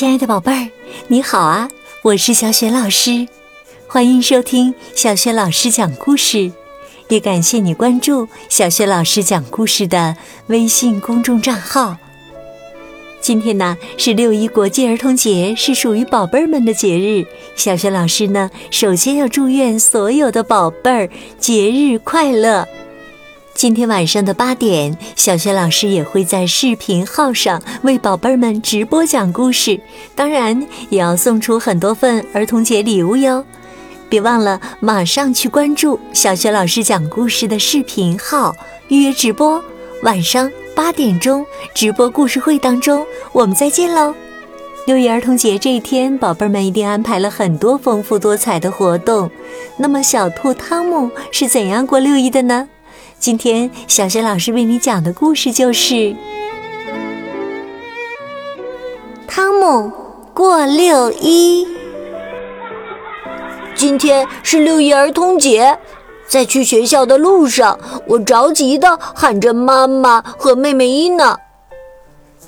[0.00, 0.70] 亲爱的宝贝儿，
[1.08, 1.68] 你好啊！
[2.00, 3.28] 我是小雪老师，
[3.86, 6.50] 欢迎收听小雪老师讲故事，
[7.10, 10.16] 也感谢你关注小雪老师讲故事的
[10.46, 11.98] 微信公众账号。
[13.20, 17.26] 今天呢是六一国际儿童节，是属于宝贝儿们的节日。
[17.54, 22.66] 小雪老师呢，首先要祝愿所有的宝贝儿节日快乐。
[23.60, 29.78] 今天晚上的八点，小学老师也会在视频号上为宝贝儿们直播讲故事，
[30.14, 33.44] 当然也要送出很多份儿童节礼物哟。
[34.08, 38.56] 别忘了马上去关注小学老师讲故事的视频号，
[38.88, 39.62] 预约直播。
[40.04, 44.14] 晚上八点钟直播故事会当中，我们再见喽！
[44.86, 49.30] 六一儿童节这一天，宝贝儿们一定安排了很多丰富多彩的活动。
[49.76, 52.66] 那么，小兔汤姆是怎样过六一的呢？
[53.20, 55.94] 今天小学老师为你讲的故事就是
[59.28, 59.92] 《汤姆
[60.32, 61.66] 过六一》。
[63.74, 65.78] 今天是六一儿童节，
[66.26, 71.38] 在去学校的路上，我着急的喊着妈妈和妹妹伊娜：“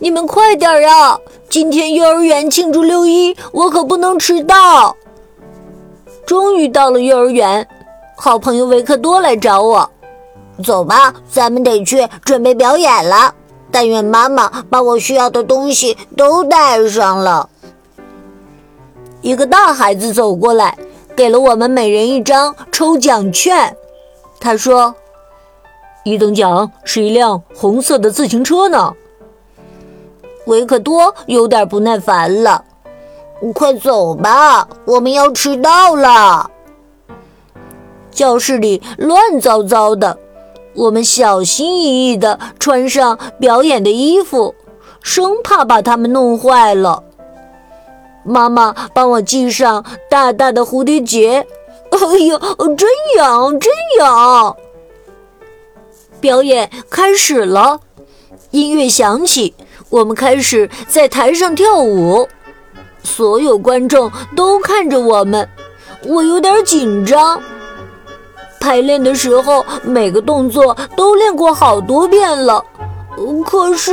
[0.01, 1.19] 你们快点啊！
[1.51, 4.97] 今天幼儿园庆祝六一，我可不能迟到。”
[6.25, 7.69] 终于到了幼儿园，
[8.17, 9.91] 好朋友维克多来找我。
[10.63, 13.35] 走吧，咱们得去准备表演了。
[13.71, 17.49] 但愿妈妈把我需要的东西都带上了。
[19.23, 20.77] 一个大孩子走过来，
[21.17, 23.75] 给了我们每人一张抽奖券。
[24.39, 24.95] 他说
[26.05, 28.93] ：“一等奖是一辆红色的自行车呢。”
[30.47, 32.65] 维克多有点不耐烦了
[33.55, 36.51] ：“快走吧，我们要迟到了。”
[38.11, 40.19] 教室里乱糟糟的。
[40.75, 44.55] 我们小心翼翼地穿上表演的衣服，
[45.03, 47.03] 生怕把它们弄坏了。
[48.25, 51.47] 妈妈帮我系上大大的蝴蝶结，
[51.91, 52.39] 哎呀，
[52.77, 54.57] 真痒，真痒！
[56.21, 57.81] 表演开始了，
[58.53, 59.55] 音乐响起，
[59.91, 62.29] 我们开始在台上跳舞。
[63.03, 65.49] 所有观众都看着我们，
[66.07, 67.43] 我有点紧张。
[68.63, 72.65] 排练的时候，每个动作都练过好多遍了。
[73.45, 73.93] 可是，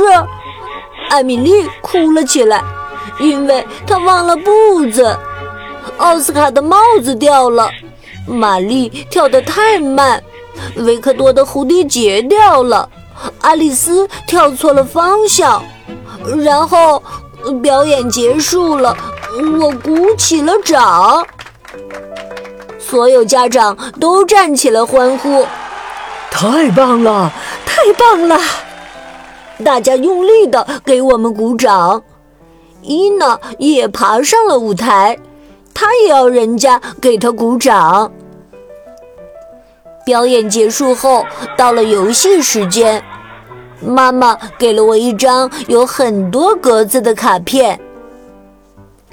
[1.08, 2.62] 艾米丽哭了起来，
[3.18, 5.18] 因为她忘了步子。
[5.96, 7.68] 奥斯卡的帽子掉了，
[8.28, 10.22] 玛丽跳得太慢，
[10.76, 12.88] 维克多的蝴蝶结掉了，
[13.40, 15.60] 爱丽丝跳错了方向。
[16.44, 17.02] 然后，
[17.60, 18.96] 表演结束了，
[19.58, 21.26] 我鼓起了掌。
[22.90, 25.46] 所有家长都站起来欢呼，
[26.28, 27.32] 太棒了，
[27.64, 28.36] 太棒了！
[29.64, 32.02] 大家用力的给我们鼓掌。
[32.82, 35.16] 伊娜也爬上了舞台，
[35.72, 38.10] 她也要人家给她鼓掌。
[40.04, 41.24] 表演结束后，
[41.56, 43.00] 到了游戏时间，
[43.80, 47.78] 妈妈给了我一张有很多格子的卡片，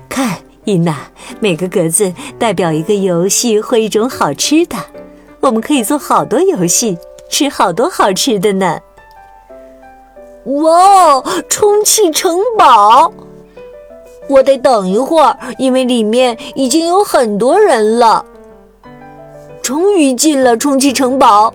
[0.10, 0.36] 看。
[0.68, 0.98] 伊娜，
[1.40, 4.76] 每个格子代表一个游戏或一种好吃的，
[5.40, 6.98] 我们可以做好多游戏，
[7.30, 8.78] 吃好多好吃的呢。
[10.44, 13.14] 哇，充气城堡！
[14.28, 18.26] 我得等一会儿，因为里面已经有很多人了。
[19.62, 21.54] 终于进了充气城堡，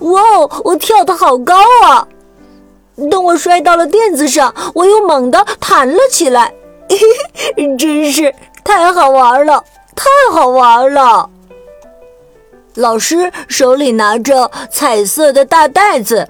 [0.00, 1.54] 哇哦，我跳得好高
[1.86, 2.06] 啊！
[3.10, 6.52] 等我摔到了垫子上，我又猛地弹了起来，
[7.78, 8.34] 真是。
[8.64, 11.28] 太好玩了，太好玩了！
[12.74, 16.28] 老师手里拿着彩色的大袋子，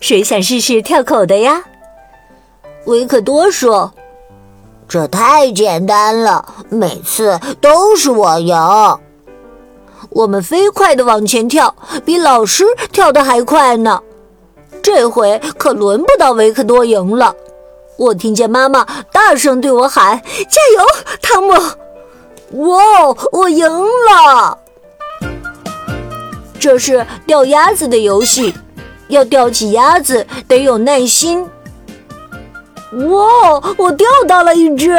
[0.00, 1.62] 谁想试试跳口的呀？
[2.86, 3.92] 维克多说
[4.88, 8.56] ：“这太简单了，每次都是我赢。”
[10.10, 11.74] 我们飞快地往前跳，
[12.04, 14.00] 比老师跳的还快呢。
[14.82, 17.34] 这回可轮不到维克多赢了。
[17.98, 20.86] 我听见妈妈大声对我喊：“加油，
[21.20, 21.52] 汤姆！”
[22.64, 22.78] 哇，
[23.32, 24.56] 我赢了！
[26.60, 28.54] 这是钓鸭子的游戏，
[29.08, 31.44] 要钓起鸭子得有耐心。
[32.92, 34.96] 哇，我钓到了一只！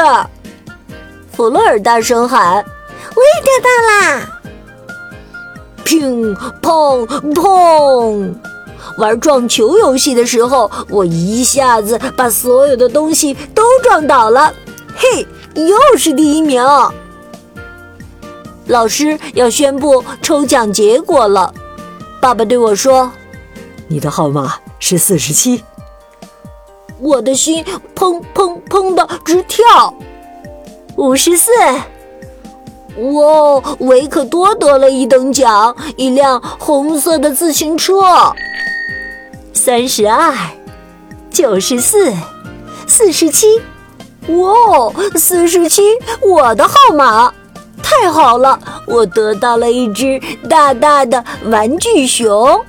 [1.31, 2.63] 弗洛尔大声喊
[3.16, 4.42] ：“我也钓到啦！”
[5.86, 8.36] 乒乓砰！
[9.00, 14.54] 玩撞球游戏的时候，我一下子把所有的东西都撞倒了。
[14.96, 15.25] 嘿，
[15.56, 16.62] 又是第一名！
[18.68, 21.51] 老师要宣布抽奖结果了。
[22.22, 23.10] 爸爸对我说
[23.88, 25.63] ：“你的号码是四十七。”
[27.00, 27.63] 我的心
[27.95, 29.94] 砰砰砰的直跳。
[30.98, 31.52] 五十四。
[32.98, 38.02] 哇，维克多得了一等奖，一辆红色的自行车。
[39.61, 40.33] 三十二，
[41.29, 42.13] 九十四，
[42.88, 43.61] 四十七。
[44.29, 45.81] 哇，四十七，
[46.21, 47.33] 我的号码！
[47.83, 48.57] 太好了，
[48.88, 50.17] 我得到了一只
[50.47, 52.63] 大大的玩具熊。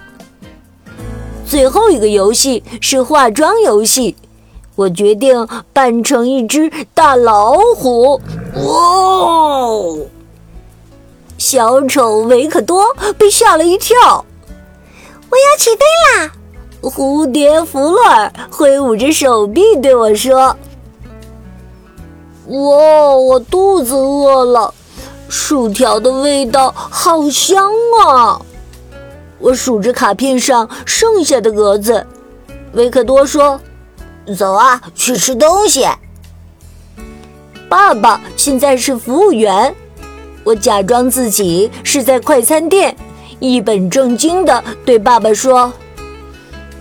[1.46, 4.16] 最后一个游戏是化妆游戏，
[4.74, 8.20] 我决定扮成一只大老虎。
[8.64, 9.96] 哇！
[11.38, 12.84] 小丑维克多
[13.16, 14.24] 被吓了一跳。
[15.30, 15.84] 我要起飞
[16.18, 16.32] 啦！
[16.82, 20.56] 蝴蝶弗洛尔挥舞着手臂对我说
[22.48, 24.72] ：“哇，我肚子饿了，
[25.28, 27.70] 薯条的味道好香
[28.06, 28.40] 啊！”
[29.38, 32.06] 我数着卡片上剩下的格子，
[32.72, 33.60] 维克多说
[34.38, 35.86] ：“走啊，去吃东西。”
[37.68, 39.74] 爸爸现在是服务员，
[40.44, 42.96] 我假装自己是在快餐店，
[43.38, 45.72] 一本正经的对爸爸说：“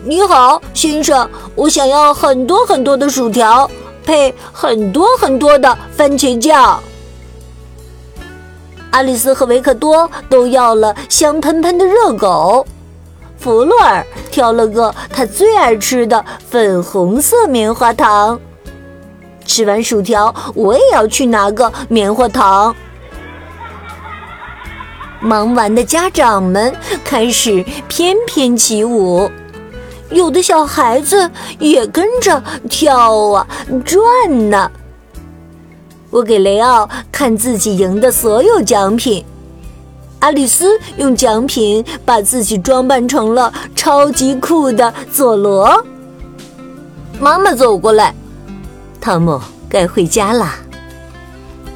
[0.01, 3.69] 你好，先生，我想要很多很多的薯条，
[4.05, 6.81] 配很多很多的番茄酱。”
[8.91, 12.65] 阿丽丝和维克多都要了香喷喷的热狗，
[13.37, 18.39] 弗洛尔挑了个他最爱吃的粉红色棉花糖。
[19.45, 22.73] 吃完薯条，我也要去拿个棉花糖。
[25.19, 26.73] 忙完的家长们
[27.03, 29.29] 开始翩翩起舞，
[30.11, 31.29] 有的小孩子
[31.59, 33.47] 也跟着跳啊
[33.85, 34.69] 转呢。
[36.09, 39.23] 我给雷奥看自己赢的所有奖品，
[40.19, 45.85] 阿丽丝用奖品把自己装扮成了超级酷的佐罗。
[47.19, 48.15] 妈妈走过来，
[48.99, 49.39] 汤姆，
[49.69, 50.55] 该回家啦。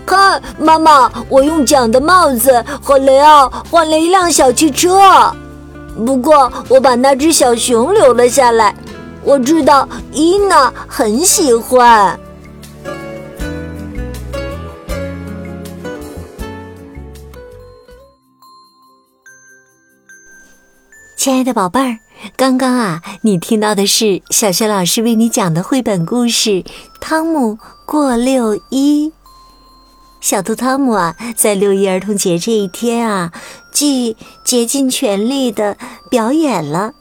[0.06, 5.00] 看，妈妈，我用奖的帽子和雷奥换了一辆小汽车，
[5.95, 8.75] 不过我把那只小熊留了下来。
[9.24, 12.19] 我知道伊娜很喜欢。
[21.16, 21.98] 亲爱的宝贝儿，
[22.36, 26.50] 刚刚啊，你听到的是小学老师为你讲的绘本故事
[27.00, 29.07] 《汤姆过六一》。
[30.24, 33.34] 小兔汤姆啊，在六一儿童节这一天啊，
[33.74, 34.16] 既
[34.46, 35.75] 竭尽全力的
[36.10, 36.94] 表演了，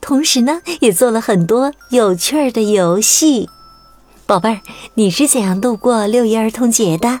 [0.00, 3.48] 同时呢，也做了很多有趣儿的游戏。
[4.26, 4.60] 宝贝儿，
[4.94, 7.18] 你是怎样度过六一儿童节的？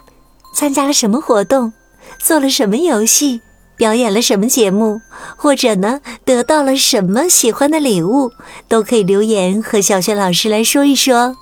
[0.54, 1.72] 参加了什么活动？
[2.20, 3.40] 做了什么游戏？
[3.76, 5.00] 表演了什么节目，
[5.36, 8.30] 或者呢，得到了什么喜欢的礼物，
[8.68, 11.34] 都可以留言和小雪老师来说一说。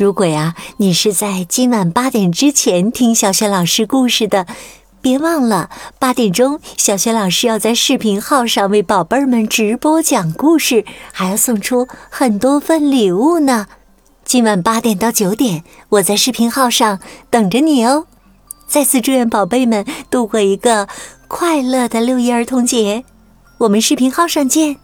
[0.00, 4.46] 如果呀，你是在今晚八点之前听小雪老师故事的，
[5.02, 5.68] 别忘了
[5.98, 13.66] 八点钟小雪老师要在视频号上为宝贝儿们直播讲故事，还要送出很多份礼物呢。
[14.24, 16.98] 今晚八点到九点，我在视频号上
[17.28, 18.06] 等着你哦。
[18.66, 20.88] 再次祝愿宝贝们度过一个。
[21.28, 23.04] 快乐的六一儿童节，
[23.58, 24.78] 我们视频号上见。